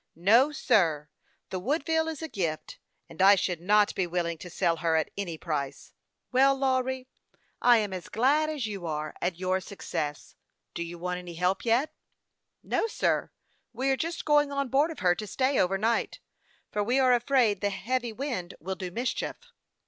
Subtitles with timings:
[0.31, 1.09] "No, sir;
[1.51, 5.11] the Woodville is a gift, and I should not be willing to sell her at
[5.15, 5.93] any price.""
[6.31, 7.07] Well, Lawry,
[7.61, 10.33] I am as glad as you are at your success.
[10.73, 11.93] Do you want any help yet?""
[12.63, 13.29] No, sir;
[13.73, 16.19] we are just going on board of her to stay over night,
[16.71, 19.37] for we are afraid the heavy wind will do mischief."